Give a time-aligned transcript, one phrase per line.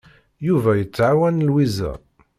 [0.47, 1.91] Yuba yettɛawan Lwiza.